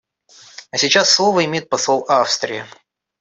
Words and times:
А 0.71 0.77
сейчас 0.77 1.11
слово 1.11 1.45
имеет 1.45 1.69
посол 1.69 2.03
Австрии. 2.07 2.65